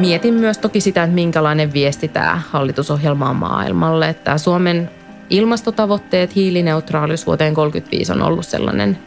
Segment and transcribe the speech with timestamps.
[0.00, 4.08] Mietin myös toki sitä, että minkälainen viesti tämä hallitusohjelma on maailmalle.
[4.08, 4.90] Että Suomen
[5.30, 8.98] ilmastotavoitteet, hiilineutraalisuus vuoteen 35 on ollut sellainen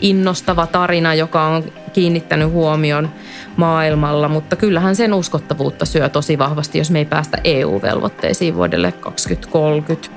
[0.00, 3.10] innostava tarina, joka on kiinnittänyt huomion
[3.56, 10.08] maailmalla, mutta kyllähän sen uskottavuutta syö tosi vahvasti, jos me ei päästä EU-velvoitteisiin vuodelle 2030.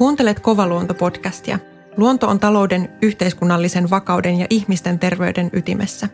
[0.00, 1.58] Kuuntelet Kovaluonto-podcastia.
[1.96, 6.08] Luonto on talouden, yhteiskunnallisen vakauden ja ihmisten terveyden ytimessä.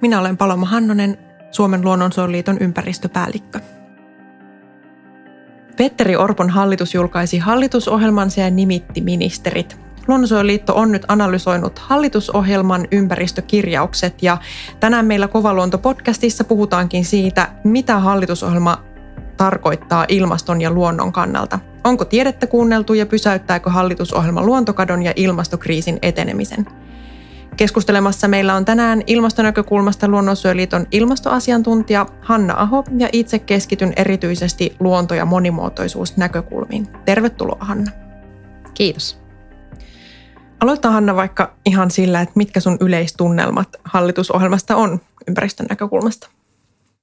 [0.00, 1.18] Minä olen Paloma Hannonen,
[1.50, 3.60] Suomen luonnonsuojeliiton ympäristöpäällikkö.
[5.76, 9.80] Petteri Orpon hallitus julkaisi hallitusohjelmansa ja nimitti ministerit.
[10.08, 14.38] Luonnonsuojeliitto on nyt analysoinut hallitusohjelman ympäristökirjaukset ja
[14.80, 18.91] tänään meillä Kovaluonto-podcastissa puhutaankin siitä, mitä hallitusohjelma
[19.36, 21.58] tarkoittaa ilmaston ja luonnon kannalta.
[21.84, 26.66] Onko tiedettä kuunneltu ja pysäyttääkö hallitusohjelma luontokadon ja ilmastokriisin etenemisen?
[27.56, 35.24] Keskustelemassa meillä on tänään ilmastonäkökulmasta Luonnonsuojeliiton ilmastoasiantuntija Hanna Aho ja itse keskityn erityisesti luonto- ja
[35.24, 36.88] monimuotoisuusnäkökulmiin.
[37.04, 37.90] Tervetuloa Hanna.
[38.74, 39.22] Kiitos.
[40.60, 46.28] Aloittaa Hanna vaikka ihan sillä, että mitkä sun yleistunnelmat hallitusohjelmasta on ympäristön näkökulmasta.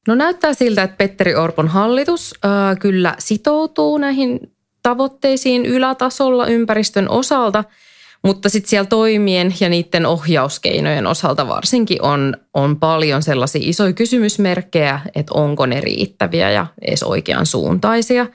[0.08, 4.40] No näyttää siltä, että Petteri Orpon hallitus äh, kyllä sitoutuu näihin
[4.84, 7.64] tavoitteisiin ylätasolla ympäristön osalta,
[8.24, 15.00] mutta sitten siellä toimien ja niiden ohjauskeinojen osalta varsinkin on, on paljon sellaisia isoja kysymysmerkkejä,
[15.16, 18.26] että onko ne riittäviä ja edes oikean suuntaisia.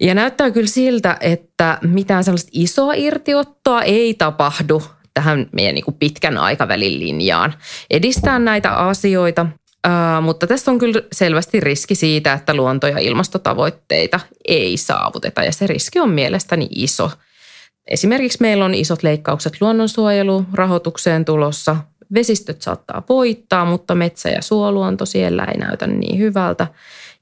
[0.00, 4.82] Ja näyttää kyllä siltä, että mitään sellaista isoa irtiottoa ei tapahdu
[5.14, 7.54] tähän meidän niin pitkän aikavälin linjaan
[7.90, 9.46] edistää näitä asioita.
[10.22, 15.66] Mutta tässä on kyllä selvästi riski siitä, että luonto- ja ilmastotavoitteita ei saavuteta ja se
[15.66, 17.10] riski on mielestäni iso.
[17.90, 21.76] Esimerkiksi meillä on isot leikkaukset luonnonsuojelurahoitukseen tulossa.
[22.14, 26.66] Vesistöt saattaa voittaa, mutta metsä- ja suoluonto siellä ei näytä niin hyvältä.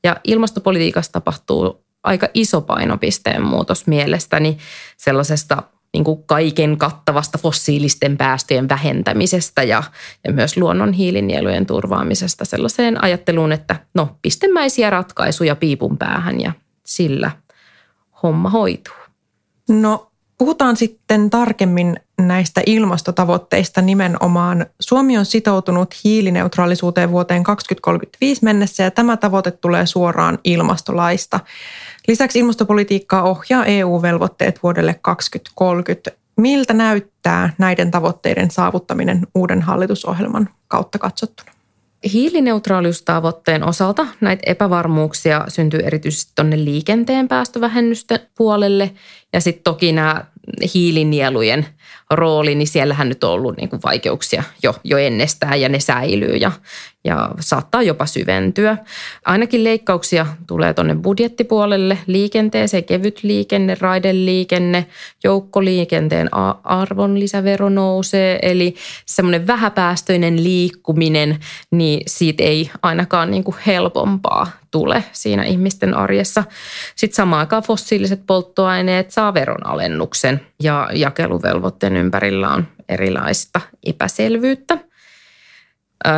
[0.04, 4.58] Ja ilmastopolitiikassa tapahtuu aika iso painopisteen muutos mielestäni
[4.96, 5.62] sellaisesta
[5.96, 9.82] niin kuin kaiken kattavasta fossiilisten päästöjen vähentämisestä ja,
[10.24, 16.52] ja myös luonnon hiilinielujen turvaamisesta sellaiseen ajatteluun, että no pistemäisiä ratkaisuja piipun päähän ja
[16.86, 17.30] sillä
[18.22, 18.94] homma hoituu.
[19.68, 24.66] No puhutaan sitten tarkemmin näistä ilmastotavoitteista nimenomaan.
[24.80, 31.40] Suomi on sitoutunut hiilineutraalisuuteen vuoteen 2035 mennessä ja tämä tavoite tulee suoraan ilmastolaista.
[32.08, 36.10] Lisäksi ilmastopolitiikkaa ohjaa EU-velvoitteet vuodelle 2030.
[36.36, 41.52] Miltä näyttää näiden tavoitteiden saavuttaminen uuden hallitusohjelman kautta katsottuna?
[42.12, 48.90] Hiilineutraaliustavoitteen osalta näitä epävarmuuksia syntyy erityisesti tuonne liikenteen päästövähennysten puolelle
[49.32, 50.24] ja sitten toki nämä
[50.74, 51.66] hiilinielujen
[52.10, 56.36] rooli, niin siellähän nyt on ollut niin kuin vaikeuksia jo, jo ennestään ja ne säilyy
[56.36, 56.52] ja,
[57.04, 58.78] ja saattaa jopa syventyä.
[59.24, 64.86] Ainakin leikkauksia tulee tuonne budjettipuolelle, liikenteeseen, kevyt liikenne, raideliikenne,
[65.24, 66.28] joukkoliikenteen
[66.64, 68.74] arvonlisävero nousee, eli
[69.06, 71.38] semmoinen vähäpäästöinen liikkuminen,
[71.70, 74.46] niin siitä ei ainakaan niin kuin helpompaa
[74.76, 76.44] tule siinä ihmisten arjessa.
[76.96, 84.78] Sitten samaan aikaan fossiiliset polttoaineet saa veronalennuksen ja jakeluvelvoitteen ympärillä on erilaista epäselvyyttä.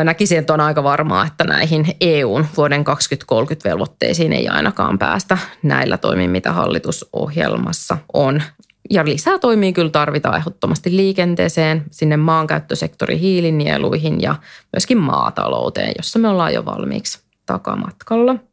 [0.05, 5.99] Näkisin, että on aika varmaa, että näihin EUn vuoden 2030 velvoitteisiin ei ainakaan päästä näillä
[5.99, 8.43] toimin, mitä hallitusohjelmassa on.
[8.91, 14.35] Ja lisää toimia kyllä tarvitaan ehdottomasti liikenteeseen, sinne maankäyttösektori hiilinieluihin ja
[14.77, 18.48] myöskin maatalouteen, jossa me ollaan jo valmiiksi takamatkalla.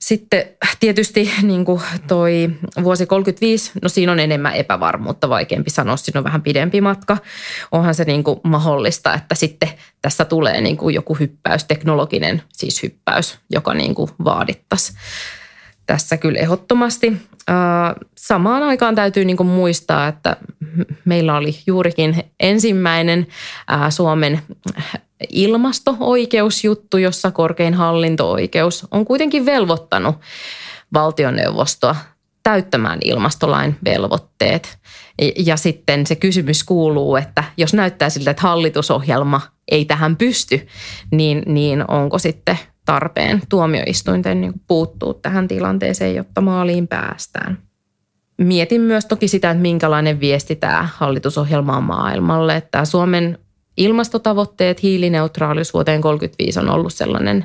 [0.00, 0.44] Sitten
[0.80, 2.50] tietysti niin kuin toi
[2.82, 7.16] vuosi 35, no siinä on enemmän epävarmuutta, vaikeampi sanoa, siinä on vähän pidempi matka.
[7.72, 9.68] Onhan se niin kuin mahdollista, että sitten
[10.02, 14.92] tässä tulee niin kuin joku hyppäys, teknologinen siis hyppäys, joka niin kuin vaadittaisi
[15.86, 17.12] tässä kyllä ehdottomasti.
[18.16, 20.36] Samaan aikaan täytyy niin muistaa, että
[21.04, 23.26] meillä oli juurikin ensimmäinen
[23.90, 24.42] Suomen
[25.28, 30.16] ilmasto-oikeusjuttu, jossa korkein hallinto-oikeus on kuitenkin velvoittanut
[30.92, 31.96] valtioneuvostoa
[32.42, 34.78] täyttämään ilmastolain velvoitteet.
[35.36, 39.40] Ja sitten se kysymys kuuluu, että jos näyttää siltä, että hallitusohjelma
[39.70, 40.66] ei tähän pysty,
[41.12, 47.58] niin, niin onko sitten tarpeen tuomioistuinten niin puuttua tähän tilanteeseen, jotta maaliin päästään.
[48.38, 52.56] Mietin myös toki sitä, että minkälainen viesti tämä hallitusohjelma on maailmalle.
[52.56, 53.38] Että Suomen
[53.76, 57.44] ilmastotavoitteet, hiilineutraalisuus vuoteen 35 on ollut sellainen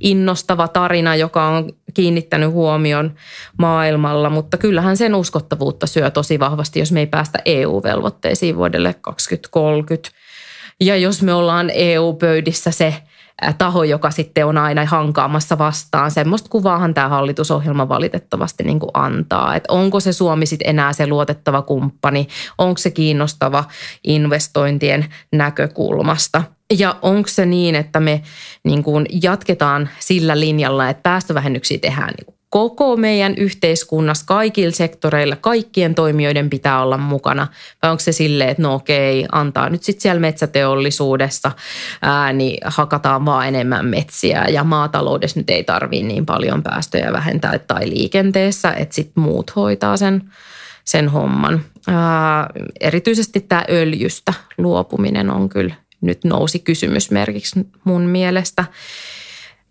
[0.00, 3.14] innostava tarina, joka on kiinnittänyt huomion
[3.58, 10.10] maailmalla, mutta kyllähän sen uskottavuutta syö tosi vahvasti, jos me ei päästä EU-velvoitteisiin vuodelle 2030.
[10.80, 12.94] Ja jos me ollaan EU-pöydissä se
[13.58, 16.10] taho, joka sitten on aina hankaamassa vastaan.
[16.10, 19.56] Semmoista kuvaahan tämä hallitusohjelma valitettavasti niin kuin antaa.
[19.56, 22.28] Että onko se Suomi sitten enää se luotettava kumppani,
[22.58, 23.64] onko se kiinnostava
[24.04, 26.42] investointien näkökulmasta–
[26.78, 28.22] ja onko se niin, että me
[28.64, 35.94] niin kuin jatketaan sillä linjalla, että päästövähennyksiä tehdään niin koko meidän yhteiskunnassa, kaikilla sektoreilla, kaikkien
[35.94, 37.46] toimijoiden pitää olla mukana?
[37.82, 41.52] Vai onko se silleen, että no okei, antaa nyt sitten siellä metsäteollisuudessa,
[42.02, 47.58] ää, niin hakataan vaan enemmän metsiä ja maataloudessa nyt ei tarvii niin paljon päästöjä vähentää
[47.58, 50.32] tai liikenteessä, että sitten muut hoitaa sen,
[50.84, 51.64] sen homman.
[51.88, 52.46] Ää,
[52.80, 58.64] erityisesti tämä öljystä luopuminen on kyllä nyt nousi kysymysmerkiksi mun mielestä.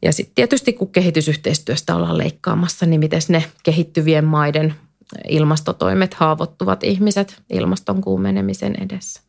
[0.01, 4.73] Ja sitten tietysti kun kehitysyhteistyöstä ollaan leikkaamassa, niin miten ne kehittyvien maiden
[5.29, 9.21] ilmastotoimet haavoittuvat ihmiset ilmaston kuumenemisen edessä.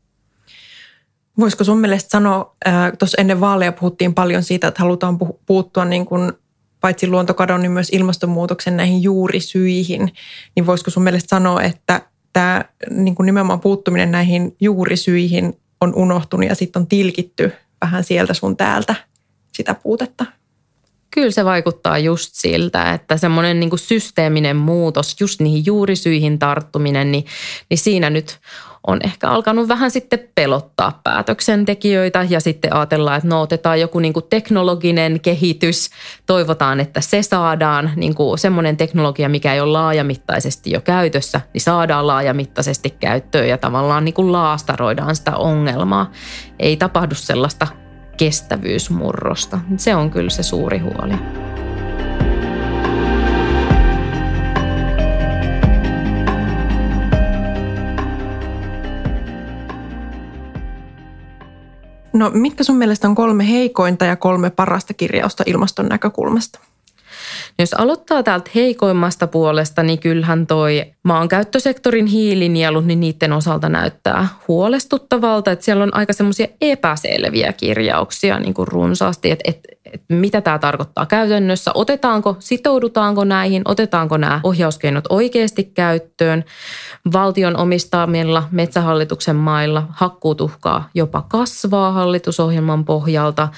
[1.39, 2.57] Voisiko sun mielestä sanoa,
[2.99, 6.33] tuossa ennen vaaleja puhuttiin paljon siitä, että halutaan puuttua niin kuin
[6.81, 10.13] paitsi luontokadon, niin myös ilmastonmuutoksen näihin juurisyihin,
[10.57, 12.03] niin voisiko sun mielestä sanoa, että
[12.33, 18.35] tämä niin kuin nimenomaan puuttuminen näihin juurisyihin on unohtunut ja sitten on tilkitty vähän sieltä
[18.35, 18.95] sun täältä
[19.53, 20.40] sitä puutetta?
[21.15, 27.25] Kyllä se vaikuttaa just siltä, että semmoinen niin systeeminen muutos, just niihin juurisyihin tarttuminen, niin,
[27.71, 28.39] niin siinä nyt
[28.87, 34.13] on ehkä alkanut vähän sitten pelottaa päätöksentekijöitä ja sitten ajatellaan, että no otetaan joku niin
[34.13, 35.91] kuin teknologinen kehitys,
[36.27, 41.61] toivotaan, että se saadaan, niin kuin semmoinen teknologia, mikä ei ole laajamittaisesti jo käytössä, niin
[41.61, 46.11] saadaan laajamittaisesti käyttöön ja tavallaan niin kuin laastaroidaan sitä ongelmaa.
[46.59, 47.67] Ei tapahdu sellaista
[48.21, 49.61] kestävyysmurrosta.
[49.77, 51.15] Se on kyllä se suuri huoli.
[62.13, 66.61] No mitkä sun mielestä on kolme heikointa ja kolme parasta kirjausta ilmaston näkökulmasta?
[67.59, 75.51] Jos aloittaa täältä heikoimmasta puolesta, niin kyllähän toi maankäyttösektorin hiilinielut, niin niiden osalta näyttää huolestuttavalta.
[75.51, 80.59] Että siellä on aika semmoisia epäselviä kirjauksia niin kuin runsaasti, että, että, että mitä tämä
[80.59, 81.71] tarkoittaa käytännössä.
[81.75, 86.45] Otetaanko, sitoudutaanko näihin, otetaanko nämä ohjauskeinot oikeasti käyttöön.
[87.13, 93.49] Valtion omistamilla metsähallituksen mailla hakkuutuhkaa jopa kasvaa hallitusohjelman pohjalta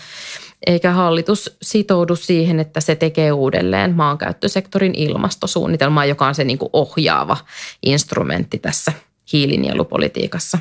[0.67, 6.71] eikä hallitus sitoudu siihen, että se tekee uudelleen maankäyttösektorin ilmastosuunnitelmaa, joka on se niin kuin
[6.73, 7.37] ohjaava
[7.83, 8.93] instrumentti tässä
[9.33, 10.59] hiilinielupolitiikassa.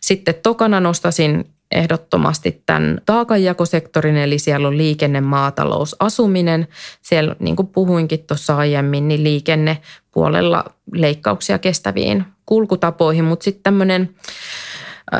[0.00, 6.68] Sitten tokana nostasin ehdottomasti tämän taakanjakosektorin, eli siellä on liikenne, maatalous, asuminen.
[7.02, 14.14] Siellä, niin kuin puhuinkin tuossa aiemmin, niin liikennepuolella leikkauksia kestäviin kulkutapoihin, mutta sitten tämmöinen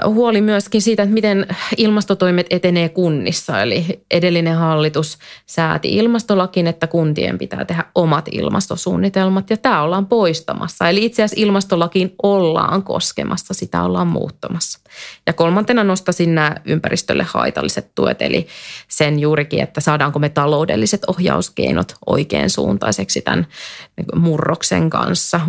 [0.07, 1.47] huoli myöskin siitä, että miten
[1.77, 3.63] ilmastotoimet etenee kunnissa.
[3.63, 10.89] Eli edellinen hallitus sääti ilmastolakin, että kuntien pitää tehdä omat ilmastosuunnitelmat ja tämä ollaan poistamassa.
[10.89, 14.81] Eli itse asiassa ilmastolakiin ollaan koskemassa, sitä ollaan muuttamassa.
[15.27, 18.47] Ja kolmantena nostasin nämä ympäristölle haitalliset tuet, eli
[18.89, 23.47] sen juurikin, että saadaanko me taloudelliset ohjauskeinot oikein suuntaiseksi tämän
[24.15, 25.41] murroksen kanssa.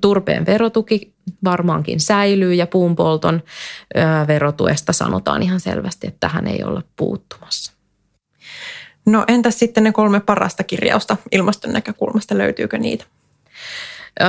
[0.00, 3.42] Turpeen verotuki varmaankin säilyy ja puunpolton
[4.26, 7.72] verotuesta sanotaan ihan selvästi, että tähän ei olla puuttumassa.
[9.06, 13.04] No entäs sitten ne kolme parasta kirjausta ilmaston näkökulmasta, löytyykö niitä?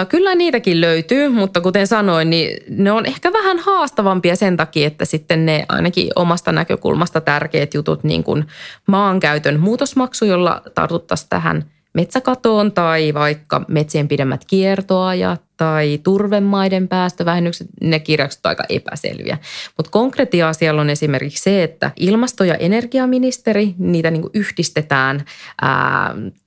[0.09, 5.05] Kyllä niitäkin löytyy, mutta kuten sanoin, niin ne on ehkä vähän haastavampia sen takia, että
[5.05, 8.47] sitten ne ainakin omasta näkökulmasta tärkeät jutut, niin kuin
[8.87, 17.99] maankäytön muutosmaksu, jolla tartuttaisiin tähän metsäkatoon tai vaikka metsien pidemmät kiertoajat tai turvemaiden päästövähennykset, ne
[17.99, 19.37] kirjaukset ovat aika epäselviä.
[19.77, 25.25] Mutta konkretia siellä on esimerkiksi se, että ilmasto- ja energiaministeri, niitä niinku yhdistetään.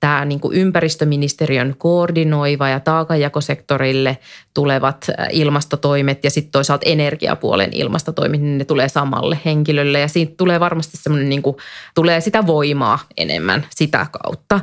[0.00, 4.18] Tämä niinku ympäristöministeriön koordinoiva ja taakanjakosektorille
[4.54, 10.60] tulevat ilmastotoimet ja sitten toisaalta energiapuolen ilmastotoimet, niin ne tulee samalle henkilölle ja siitä tulee
[10.60, 11.56] varmasti semmoinen, niinku,
[11.94, 14.60] tulee sitä voimaa enemmän sitä kautta.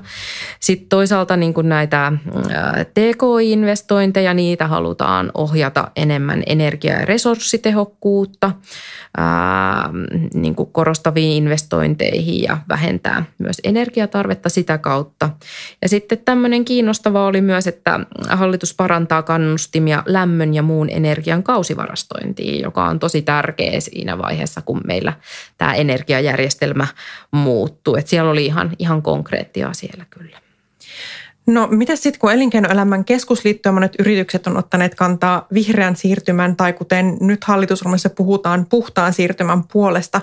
[0.59, 2.13] Sitten toisaalta niinku näitä
[2.93, 8.51] TK-investointeja, niitä halutaan ohjata enemmän energia- ja resurssitehokkuutta
[9.17, 9.89] ää,
[10.33, 15.29] niin kuin korostaviin investointeihin ja vähentää myös energiatarvetta sitä kautta.
[15.81, 22.61] Ja sitten tämmöinen kiinnostava oli myös, että hallitus parantaa kannustimia lämmön ja muun energian kausivarastointiin,
[22.61, 25.13] joka on tosi tärkeä siinä vaiheessa, kun meillä
[25.57, 26.87] tämä energiajärjestelmä
[27.31, 27.95] muuttuu.
[27.95, 30.37] Et siellä oli ihan, ihan konkreettia siellä kyllä.
[31.47, 36.73] No mitä sitten, kun elinkeinoelämän keskusliitto ja monet yritykset on ottaneet kantaa vihreän siirtymän tai
[36.73, 40.21] kuten nyt hallitusohjelmassa puhutaan puhtaan siirtymän puolesta,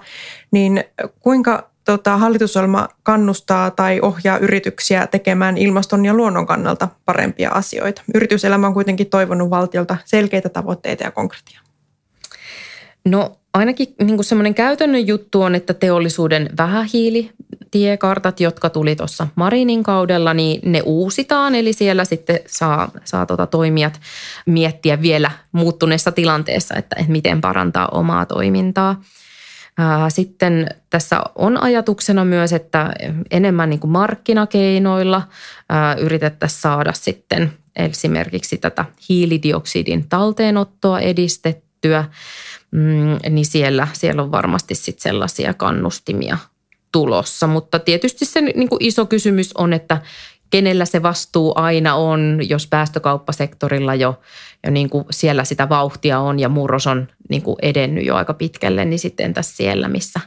[0.51, 0.85] niin
[1.21, 8.03] kuinka tota, hallitusohjelma kannustaa tai ohjaa yrityksiä tekemään ilmaston ja luonnon kannalta parempia asioita?
[8.15, 11.63] Yrityselämä on kuitenkin toivonut valtiolta selkeitä tavoitteita ja konkretiaa.
[13.05, 16.51] No ainakin niin semmoinen käytännön juttu on, että teollisuuden
[17.75, 21.55] vähähiilitiekartat, jotka tuli tuossa Marinin kaudella, niin ne uusitaan.
[21.55, 24.01] Eli siellä sitten saa, saa tota toimijat
[24.47, 29.03] miettiä vielä muuttuneessa tilanteessa, että miten parantaa omaa toimintaa.
[30.09, 32.93] Sitten tässä on ajatuksena myös, että
[33.31, 35.23] enemmän niin kuin markkinakeinoilla
[36.01, 42.05] yritettäisiin saada sitten esimerkiksi tätä hiilidioksidin talteenottoa edistettyä–
[42.75, 46.39] mm, niin siellä, siellä on varmasti sit sellaisia kannustimia
[46.95, 47.47] tulossa.
[47.47, 50.01] Mutta tietysti se niin kuin iso kysymys on, että
[50.51, 54.21] kenellä se vastuu aina on, jos päästökauppasektorilla jo,
[54.65, 58.35] jo niin kuin siellä sitä vauhtia on ja murros on niin kuin edennyt jo aika
[58.35, 60.21] pitkälle, niin sitten tässä siellä, missä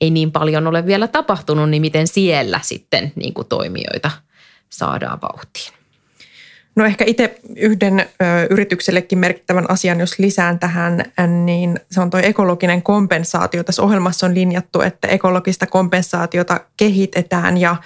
[0.00, 4.10] ei niin paljon ole vielä tapahtunut, niin miten siellä sitten niin kuin toimijoita
[4.68, 5.75] saadaan vauhtiin.
[6.76, 11.04] No ehkä itse yhden ö, yrityksellekin merkittävän asian, jos lisään tähän,
[11.44, 13.64] niin se on tuo ekologinen kompensaatio.
[13.64, 17.76] Tässä ohjelmassa on linjattu, että ekologista kompensaatiota kehitetään ja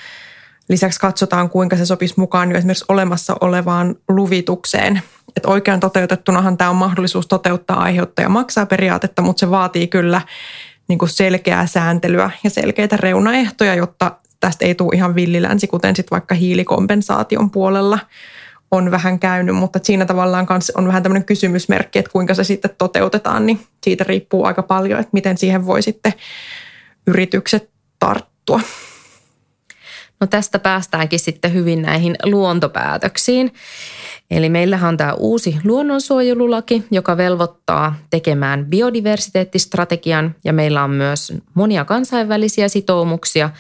[0.69, 5.03] lisäksi katsotaan, kuinka se sopisi mukaan jo esimerkiksi olemassa olevaan luvitukseen.
[5.37, 10.21] Että oikein toteutettunahan tämä on mahdollisuus toteuttaa aiheuttaja maksaa periaatetta, mutta se vaatii kyllä
[10.89, 16.11] niin kuin selkeää sääntelyä ja selkeitä reunaehtoja, jotta tästä ei tule ihan villilänsi, kuten sitten
[16.17, 17.99] vaikka hiilikompensaation puolella–
[18.71, 22.71] on vähän käynyt, mutta siinä tavallaan kanssa on vähän tämmöinen kysymysmerkki, että kuinka se sitten
[22.79, 26.13] toteutetaan, niin siitä riippuu aika paljon, että miten siihen voi sitten
[27.07, 28.61] yritykset tarttua.
[30.21, 33.55] No tästä päästäänkin sitten hyvin näihin luontopäätöksiin.
[34.31, 41.85] Eli meillähän on tämä uusi luonnonsuojelulaki, joka velvoittaa tekemään biodiversiteettistrategian ja meillä on myös monia
[41.85, 43.51] kansainvälisiä sitoumuksia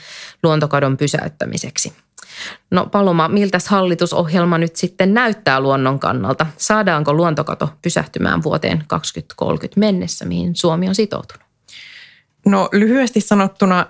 [0.42, 1.92] luontokadon pysäyttämiseksi–
[2.70, 6.46] No Paloma, miltä hallitusohjelma nyt sitten näyttää luonnon kannalta?
[6.56, 11.44] Saadaanko luontokato pysähtymään vuoteen 2030 mennessä, mihin Suomi on sitoutunut?
[12.46, 13.86] No lyhyesti sanottuna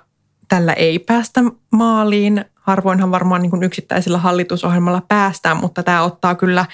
[0.48, 1.40] tällä ei päästä
[1.70, 2.44] maaliin.
[2.54, 6.66] Harvoinhan varmaan niin kuin yksittäisellä hallitusohjelmalla päästään, mutta tämä ottaa kyllä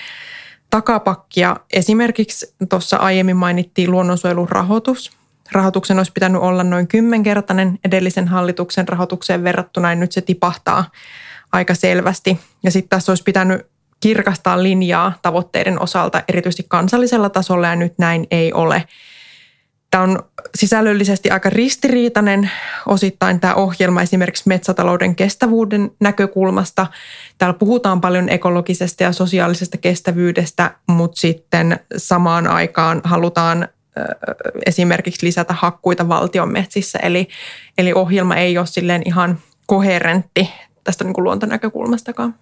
[0.71, 1.57] takapakkia.
[1.73, 5.11] Esimerkiksi tuossa aiemmin mainittiin luonnonsuojelun rahoitus.
[5.53, 10.85] Rahoituksen olisi pitänyt olla noin kymmenkertainen edellisen hallituksen rahoitukseen verrattuna, ja nyt se tipahtaa
[11.57, 12.39] aika selvästi.
[12.63, 13.67] Ja sitten tässä olisi pitänyt
[14.01, 18.85] kirkastaa linjaa tavoitteiden osalta erityisesti kansallisella tasolla ja nyt näin ei ole.
[19.91, 20.19] Tämä on
[20.55, 22.51] sisällöllisesti aika ristiriitainen
[22.87, 26.87] osittain tämä ohjelma esimerkiksi metsätalouden kestävyyden näkökulmasta.
[27.39, 33.69] Täällä puhutaan paljon ekologisesta ja sosiaalisesta kestävyydestä, mutta sitten samaan aikaan halutaan
[34.67, 36.99] esimerkiksi lisätä hakkuita valtion metsissä.
[36.99, 37.29] Eli,
[37.79, 40.51] eli ohjelma ei ole silleen ihan koherentti
[40.87, 42.35] tästä niin kuin luontonäkökulmastakaan.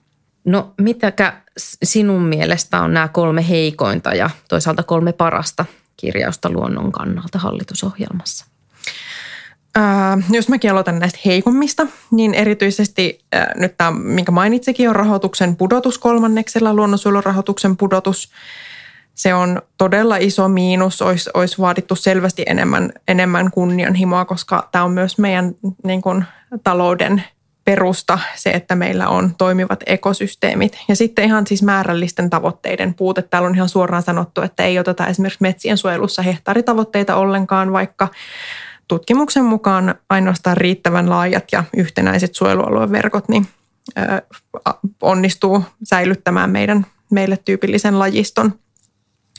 [0.44, 1.42] No mitäkä
[1.82, 5.64] sinun mielestä on nämä kolme heikointa ja toisaalta kolme parasta
[5.96, 8.46] kirjausta luonnon kannalta hallitusohjelmassa?
[9.76, 15.56] Ää, jos mäkin aloitan näistä heikommista, niin erityisesti ää, nyt tämä, minkä mainitsikin, on rahoituksen
[15.56, 18.30] pudotus kolmanneksella, luonnonsuojelurahoituksen pudotus.
[19.14, 24.92] Se on todella iso miinus, olisi, olisi vaadittu selvästi enemmän, enemmän kunnianhimoa, koska tämä on
[24.92, 26.24] myös meidän niin kuin,
[26.64, 27.24] talouden
[27.64, 30.78] perusta se, että meillä on toimivat ekosysteemit.
[30.88, 33.22] Ja sitten ihan siis määrällisten tavoitteiden puute.
[33.22, 38.08] Täällä on ihan suoraan sanottu, että ei oteta esimerkiksi metsien suojelussa hehtaaritavoitteita ollenkaan, vaikka
[38.88, 43.46] tutkimuksen mukaan ainoastaan riittävän laajat ja yhtenäiset suojelualueverkot niin
[45.02, 48.54] onnistuu säilyttämään meidän meille tyypillisen lajiston.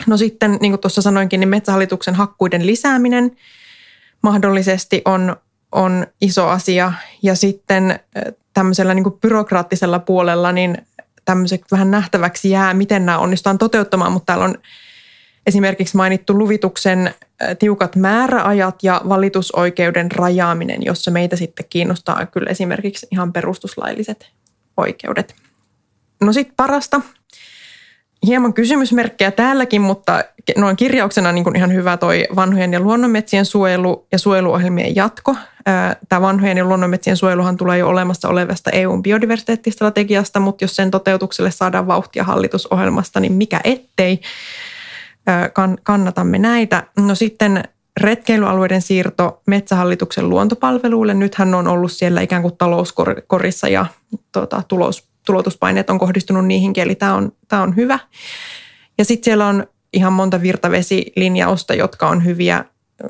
[0.08, 3.32] No sitten, niin kuin tuossa sanoinkin, niin metsähallituksen hakkuiden lisääminen
[4.22, 5.36] mahdollisesti on
[5.76, 6.94] on iso asia.
[7.24, 8.00] Ja sitten
[8.54, 10.78] tämmöisellä niin kuin byrokraattisella puolella niin
[11.26, 14.56] tämmöiseksi vähän nähtäväksi jää, miten nämä onnistutaan toteuttamaan, mutta täällä on
[15.46, 17.14] esimerkiksi mainittu luvituksen
[17.60, 24.32] tiukat määräajat ja valitusoikeuden rajaaminen, jossa meitä sitten kiinnostaa kyllä esimerkiksi ihan perustuslailliset
[24.78, 25.36] oikeudet.
[26.22, 27.02] No sitten parasta.
[28.28, 30.24] Hieman kysymysmerkkejä täälläkin, mutta
[30.58, 35.36] noin kirjauksena niin kuin ihan hyvä toi vanhojen ja luonnonmetsien suojelu ja suojeluohjelmien jatko.
[36.10, 41.52] Tämä vanhojen ja luonnonmetsien suojeluhan tulee jo olemassa olevasta EUn biodiversiteettistrategiasta, mutta jos sen toteutukselle
[41.52, 44.22] saadaan vauhtia hallitusohjelmasta, niin mikä ettei
[45.84, 46.84] kannatamme näitä.
[47.00, 47.64] No sitten
[48.02, 51.14] retkeilualueiden siirto Metsähallituksen luontopalveluille.
[51.14, 53.86] Nythän on ollut siellä ikään kuin talouskorissa ja
[54.32, 58.00] tuota, tulos, tulotuspaineet on kohdistunut niihinkin, eli tämä on, tämä on hyvä.
[58.98, 62.66] Ja sitten siellä on ihan monta virtavesilinjausta, jotka on hyviä.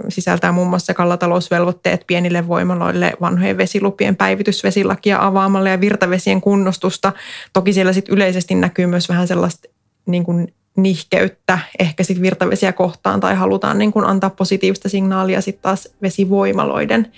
[0.10, 7.14] Sisältää muun muassa kallatalousvelvoitteet pienille voimaloille, vanhojen vesilupien päivitysvesilakia avaamalla ja virtavesien kunnostusta.
[7.54, 9.70] Toki siellä sitten yleisesti näkyy myös vähän sellaista
[10.06, 15.62] niin kuin nihkeyttä ehkä sitten virtavesiä kohtaan tai halutaan niin kuin antaa positiivista signaalia sitten
[15.62, 17.12] taas vesivoimaloiden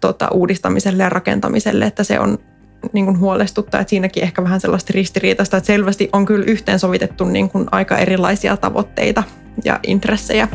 [0.00, 2.38] tota, uudistamiselle ja rakentamiselle, että se on
[2.92, 7.48] niin kuin huolestuttaa, että siinäkin ehkä vähän sellaista ristiriitaista, että selvästi on kyllä yhteensovitettu niin
[7.50, 9.22] kuin aika erilaisia tavoitteita
[9.64, 10.48] ja intressejä.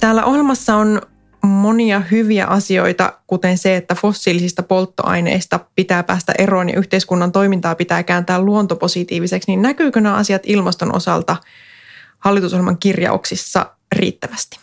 [0.00, 1.00] Täällä ohjelmassa on
[1.48, 8.02] monia hyviä asioita, kuten se, että fossiilisista polttoaineista pitää päästä eroon ja yhteiskunnan toimintaa pitää
[8.02, 11.36] kääntää luontopositiiviseksi, niin näkyykö nämä asiat ilmaston osalta
[12.18, 14.58] hallitusohjelman kirjauksissa riittävästi?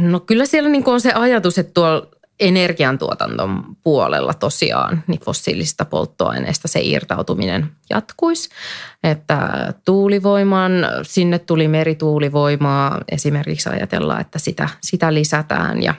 [0.00, 2.08] No kyllä siellä niin on se ajatus, että tuolla
[2.40, 8.48] energiantuotannon puolella tosiaan niin fossiilisista polttoaineista se irtautuminen jatkuisi.
[9.04, 9.38] Että
[9.84, 15.94] tuulivoiman, sinne tuli merituulivoimaa esimerkiksi ajatellaan, että sitä, sitä lisätään ja,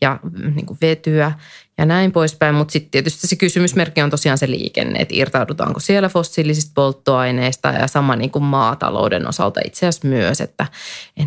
[0.00, 0.20] ja
[0.54, 1.32] niin kuin vetyä
[1.78, 2.54] ja näin poispäin.
[2.54, 7.86] Mutta sitten tietysti se kysymysmerkki on tosiaan se liikenne, että irtaudutaanko siellä fossiilisista polttoaineista ja
[7.86, 10.66] sama niin kuin maatalouden osalta itse asiassa myös, että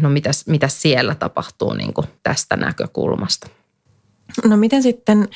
[0.02, 3.61] no mitäs, mitäs siellä tapahtuu niin kuin tästä näkökulmasta.
[4.46, 5.28] No miten sitten,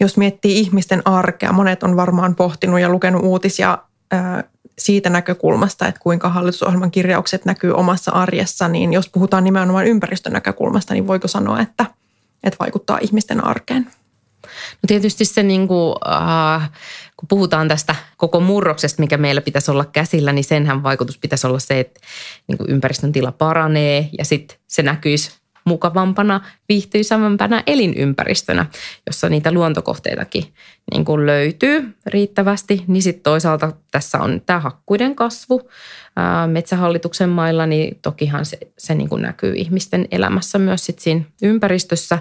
[0.00, 3.78] jos miettii ihmisten arkea, monet on varmaan pohtinut ja lukenut uutisia
[4.78, 10.94] siitä näkökulmasta, että kuinka hallitusohjelman kirjaukset näkyy omassa arjessa, niin jos puhutaan nimenomaan ympäristön näkökulmasta,
[10.94, 11.86] niin voiko sanoa, että,
[12.44, 13.90] että vaikuttaa ihmisten arkeen?
[14.82, 16.70] No tietysti se, niin kuin, äh,
[17.16, 21.58] kun puhutaan tästä koko murroksesta, mikä meillä pitäisi olla käsillä, niin senhän vaikutus pitäisi olla
[21.58, 22.00] se, että
[22.48, 25.30] niin kuin ympäristön tila paranee ja sitten se näkyisi
[25.68, 28.66] mukavampana, viihtyisävämpänä elinympäristönä,
[29.06, 30.44] jossa niitä luontokohteitakin
[30.92, 32.84] niin kuin löytyy riittävästi.
[32.86, 35.70] Niin sitten toisaalta tässä on tämä hakkuiden kasvu
[36.46, 42.18] metsähallituksen mailla, niin tokihan se, se niin kuin näkyy ihmisten elämässä myös sit siinä ympäristössä.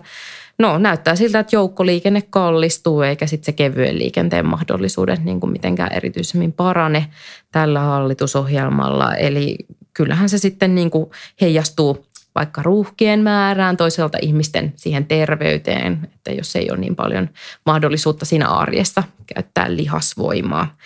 [0.60, 5.94] No näyttää siltä, että joukkoliikenne kallistuu eikä sitten se kevyen liikenteen mahdollisuudet niin kuin mitenkään
[5.94, 7.08] erityisemmin parane
[7.52, 9.16] tällä hallitusohjelmalla.
[9.16, 9.58] Eli
[9.94, 11.10] kyllähän se sitten niin kuin
[11.42, 12.07] heijastuu
[12.38, 17.30] vaikka ruuhkien määrään, toisaalta ihmisten siihen terveyteen, että jos ei ole niin paljon
[17.66, 20.78] mahdollisuutta siinä arjessa käyttää lihasvoimaa.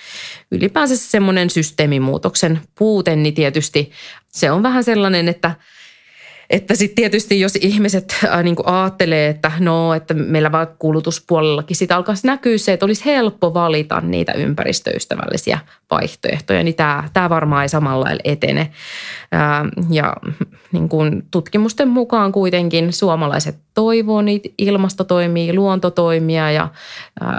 [0.52, 3.92] Ylipäänsä semmoinen systeemimuutoksen puute, niin tietysti
[4.28, 5.56] se on vähän sellainen, että–
[6.52, 11.96] että sitten tietysti jos ihmiset äh, niin ajattelee, että no, että meillä vaikka kulutuspuolellakin sitä
[11.96, 15.60] alkaisi näkyä se, että olisi helppo valita niitä ympäristöystävällisiä
[15.92, 18.62] vaihtoehtoja, niin tämä, tämä varmaan ei samalla lailla etene.
[18.62, 20.16] Äh, ja
[20.72, 26.64] niin kuin tutkimusten mukaan kuitenkin suomalaiset toivoo niitä ilmastotoimia, luontotoimia ja
[27.24, 27.30] äh,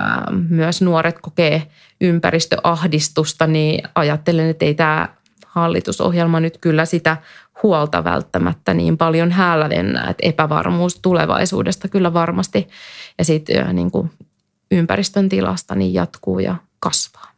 [0.49, 1.63] myös nuoret kokee
[2.01, 5.09] ympäristöahdistusta, niin ajattelen, että ei tämä
[5.53, 7.17] hallitusohjelma nyt kyllä sitä
[7.63, 12.69] huolta välttämättä niin paljon hälvennä, että epävarmuus tulevaisuudesta kyllä varmasti
[13.19, 14.11] ja sitten niin kuin
[14.71, 17.33] ympäristön tilasta niin jatkuu ja kasvaa.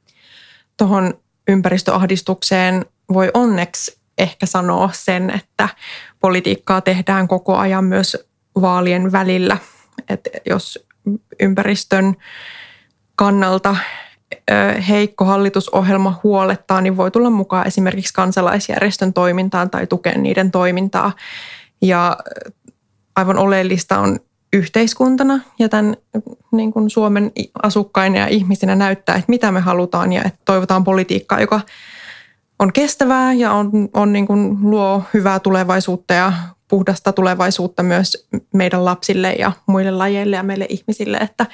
[0.76, 1.14] Tuohon
[1.48, 5.68] ympäristöahdistukseen voi onneksi ehkä sanoa sen, että
[6.20, 8.16] politiikkaa tehdään koko ajan myös
[8.60, 9.58] vaalien välillä.
[10.08, 10.86] Että jos
[11.40, 12.16] ympäristön
[13.16, 13.76] kannalta
[14.88, 21.12] heikko hallitusohjelma huolettaa, niin voi tulla mukaan esimerkiksi kansalaisjärjestön toimintaan tai tukea niiden toimintaa.
[21.82, 22.16] Ja
[23.16, 24.18] aivan oleellista on
[24.52, 25.96] yhteiskuntana ja tämän
[26.52, 31.40] niin kuin Suomen asukkaina ja ihmisinä näyttää, että mitä me halutaan ja että toivotaan politiikkaa,
[31.40, 31.60] joka
[32.58, 36.32] on kestävää ja on, on niin kuin luo hyvää tulevaisuutta ja
[36.68, 41.46] puhdasta tulevaisuutta myös meidän lapsille ja muille lajeille ja meille ihmisille, että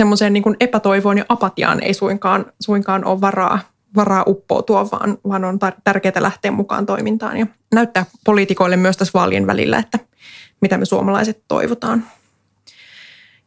[0.00, 3.58] semmoiseen niin epätoivoon ja apatiaan ei suinkaan, suinkaan ole varaa,
[3.96, 9.46] varaa uppoutua, vaan, vaan on tärkeää lähteä mukaan toimintaan ja näyttää poliitikoille myös tässä vaalien
[9.46, 9.98] välillä, että
[10.60, 12.04] mitä me suomalaiset toivotaan.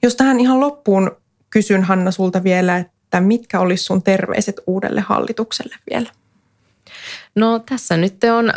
[0.04, 1.12] Jos tähän ihan loppuun
[1.50, 6.10] kysyn Hanna sulta vielä, että mitkä olisi sun terveiset uudelle hallitukselle vielä?
[7.36, 8.54] No tässä nyt on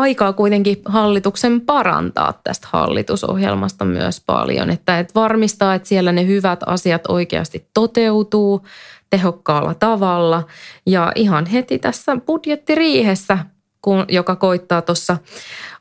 [0.00, 6.60] aikaa kuitenkin hallituksen parantaa tästä hallitusohjelmasta myös paljon, että, että varmistaa, että siellä ne hyvät
[6.66, 8.66] asiat oikeasti toteutuu
[9.10, 10.42] tehokkaalla tavalla.
[10.86, 13.38] Ja ihan heti tässä budjettiriihessä
[13.82, 15.16] kun, joka koittaa tuossa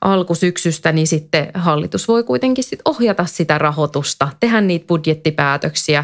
[0.01, 6.03] alkusyksystä, niin sitten hallitus voi kuitenkin sit ohjata sitä rahoitusta, tehdä niitä budjettipäätöksiä,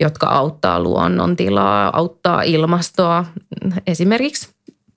[0.00, 3.24] jotka auttaa luonnontilaa, auttaa ilmastoa,
[3.86, 4.55] esimerkiksi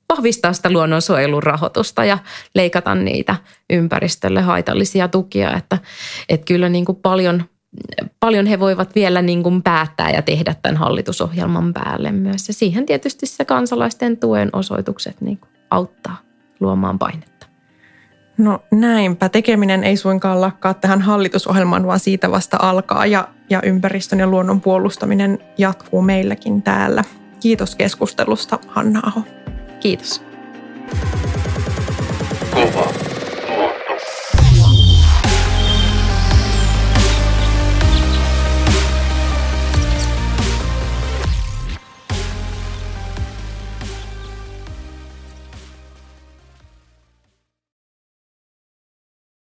[0.09, 2.17] vahvistaa sitä luonnonsuojelun rahoitusta ja
[2.55, 3.35] leikata niitä
[3.69, 5.77] ympäristölle haitallisia tukia, että,
[6.29, 7.43] että kyllä niin kuin paljon,
[8.19, 12.47] paljon he voivat vielä niin kuin päättää ja tehdä tämän hallitusohjelman päälle myös.
[12.47, 16.17] Ja siihen tietysti se kansalaisten tuen osoitukset niin kuin auttaa
[16.59, 17.47] luomaan painetta.
[18.37, 19.29] No näinpä.
[19.29, 24.61] Tekeminen ei suinkaan lakkaa tähän hallitusohjelmaan, vaan siitä vasta alkaa ja, ja ympäristön ja luonnon
[24.61, 27.03] puolustaminen jatkuu meilläkin täällä.
[27.39, 29.01] Kiitos keskustelusta, Hanna
[29.79, 30.21] Kiitos.
[32.53, 32.88] Kovaa.